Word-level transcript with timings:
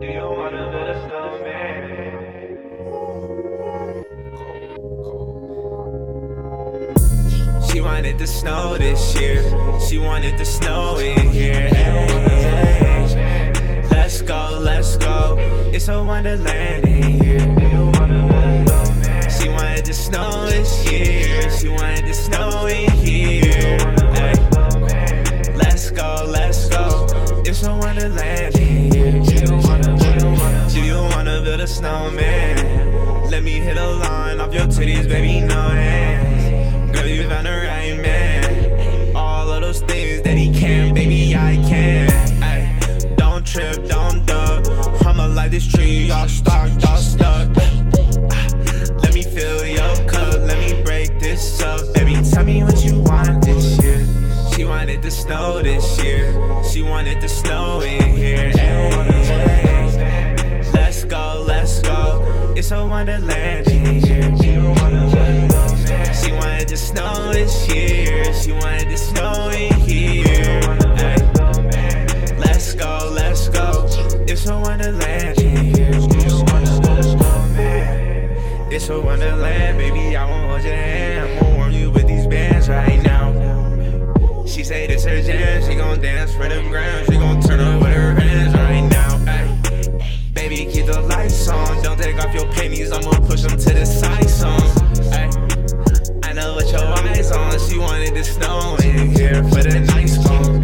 Do 0.00 0.06
you 0.06 0.22
wanna? 0.22 0.60
She 7.70 7.80
wanted 7.82 8.18
the 8.18 8.26
snow 8.26 8.78
this 8.78 9.14
year. 9.20 9.42
She 9.78 9.98
wanted 9.98 10.38
the 10.38 10.44
snow 10.46 10.96
in 10.98 11.28
here. 11.28 11.68
Hey, 11.68 13.08
hey. 13.12 13.82
Let's 13.90 14.22
go, 14.22 14.58
let's 14.62 14.96
go. 14.96 15.36
It's 15.72 15.88
a 15.88 16.02
wonderland 16.02 16.86
in 16.86 17.02
here. 17.22 17.38
She 19.30 19.50
wanted 19.50 19.84
the 19.84 19.92
snow 19.92 20.46
this 20.46 20.90
year. 20.90 21.50
She 21.50 21.68
wanted 21.68 22.06
the 22.06 22.14
snow 22.14 22.66
in 22.66 22.90
here. 22.92 23.78
Hey. 24.14 24.34
Let's 25.54 25.90
go, 25.90 26.24
let's 26.26 26.68
go. 26.70 27.06
It's 27.44 27.62
a 27.64 27.74
wonderland 27.76 28.56
in 28.56 28.92
here. 28.92 29.29
Build 31.50 31.62
a 31.62 31.66
snowman? 31.66 33.28
Let 33.28 33.42
me 33.42 33.58
hit 33.58 33.76
a 33.76 33.84
line 33.84 34.38
off 34.38 34.54
your 34.54 34.66
titties, 34.66 35.08
baby, 35.08 35.40
no 35.40 35.60
hands. 35.60 36.96
Girl, 36.96 37.08
you 37.08 37.28
found 37.28 37.44
the 37.44 37.50
right 37.50 38.00
man. 38.00 39.16
All 39.16 39.50
of 39.50 39.60
those 39.60 39.80
things 39.80 40.22
that 40.22 40.38
he 40.38 40.56
can, 40.56 40.94
baby, 40.94 41.34
I 41.34 41.56
can. 41.68 42.08
Ay, 42.40 43.14
don't 43.16 43.44
trip, 43.44 43.84
don't 43.88 44.24
duck. 44.26 44.64
I'ma 45.04 45.26
light 45.26 45.50
this 45.50 45.66
tree, 45.66 46.04
y'all 46.04 46.28
stuck, 46.28 46.70
y'all 46.80 46.96
stuck. 46.98 47.48
Let 49.02 49.12
me 49.12 49.24
fill 49.24 49.66
your 49.66 50.08
cup, 50.08 50.38
let 50.46 50.56
me 50.56 50.84
break 50.84 51.18
this 51.18 51.60
up. 51.62 51.80
Baby, 51.94 52.14
tell 52.30 52.44
me 52.44 52.62
what 52.62 52.84
you 52.84 53.00
want 53.00 53.44
this 53.44 53.76
year. 53.82 54.06
She 54.54 54.64
wanted 54.64 55.02
the 55.02 55.10
snow 55.10 55.60
this 55.60 56.00
year. 56.00 56.30
She 56.62 56.82
wanted 56.82 57.20
the 57.20 57.28
snow 57.28 57.80
in 57.80 58.09
It's 62.60 62.72
a 62.72 62.86
wonderland 62.86 63.68
in 63.68 63.86
here. 64.04 64.36
She 64.36 66.30
wanted 66.30 66.68
the 66.68 66.76
snow 66.76 67.32
this 67.32 67.66
year. 67.74 68.34
She 68.34 68.52
wanted 68.52 68.90
the 68.90 68.98
snow 68.98 69.48
in 69.48 69.72
here. 69.80 70.60
Let's 72.38 72.74
go, 72.74 73.10
let's 73.14 73.48
go. 73.48 73.86
It's 74.28 74.46
a 74.46 74.58
wonderland 74.60 75.40
in 75.40 75.74
here. 75.74 75.88
It's 78.70 78.90
a 78.90 79.00
wonderland, 79.00 79.78
baby. 79.78 80.14
I 80.14 80.28
won't 80.28 80.50
hold 80.50 80.62
your 80.62 80.74
hand. 80.74 81.30
I'm 81.30 81.38
gonna 81.40 81.56
warm 81.56 81.72
you 81.72 81.90
with 81.90 82.06
these 82.06 82.26
bands 82.26 82.68
right 82.68 83.02
now. 83.02 83.32
She 84.44 84.64
say 84.64 84.86
this 84.86 85.06
her 85.06 85.22
jam. 85.22 85.62
She 85.66 85.76
gon' 85.76 85.98
dance 86.02 86.34
for 86.34 86.46
them 86.46 86.68
ground. 86.68 87.06
She 87.06 87.16
gon' 87.16 87.40
turn 87.40 87.60
up 87.60 87.80
Baby, 90.50 90.68
keep 90.68 90.86
the 90.86 91.00
lights 91.02 91.46
on. 91.46 91.80
Don't 91.80 91.96
take 91.96 92.18
off 92.18 92.34
your 92.34 92.44
panties. 92.46 92.90
I'ma 92.90 93.12
push 93.24 93.42
them 93.42 93.56
to 93.56 93.72
the 93.72 93.86
side 93.86 94.28
song. 94.28 94.60
Ay. 95.12 95.30
I 96.24 96.32
know 96.32 96.54
what 96.54 96.68
your 96.72 96.80
eyes 96.80 97.30
on. 97.30 97.56
She 97.68 97.78
wanted 97.78 98.16
the 98.16 98.24
snow 98.24 98.76
in 98.82 99.10
here 99.10 99.44
for 99.44 99.62
the 99.62 99.78
nice 99.78 100.16
song. 100.20 100.60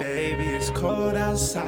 Baby, 0.00 0.46
it's 0.56 0.70
cold 0.70 1.14
outside. 1.14 1.64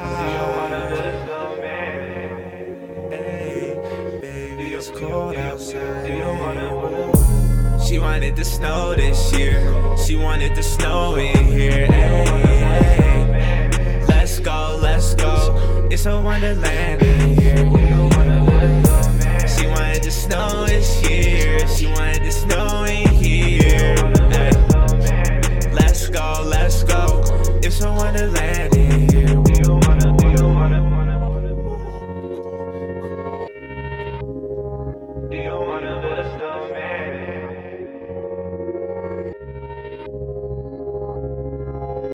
Hey, 3.09 4.19
baby, 4.19 4.73
it's 4.73 4.89
cold 4.89 5.37
outside. 5.37 6.07
She 7.87 7.99
wanted 7.99 8.35
the 8.35 8.43
snow 8.43 8.95
this 8.95 9.31
year. 9.31 9.61
She 9.95 10.17
wanted 10.17 10.57
the 10.57 10.63
snow 10.63 11.15
in 11.15 11.45
here. 11.45 11.85
Hey, 11.85 12.25
hey. 12.25 13.00
It's 15.93 16.05
a 16.05 16.21
wonderland 16.21 17.01
in 17.01 17.35
here. 17.37 17.57
She 19.45 19.67
wanted 19.67 20.03
the 20.03 20.09
snow 20.09 20.65
this 20.65 21.03
year. 21.09 21.67
She 21.67 21.87
wanted 21.87 22.23
the 22.23 22.31
snow 22.31 22.85
in 22.85 23.09
here. 23.09 23.95
Let's 25.73 26.07
go, 26.07 26.45
let's 26.47 26.83
go. 26.85 27.23
It's 27.61 27.81
a 27.81 27.91
wonderland. 27.91 29.10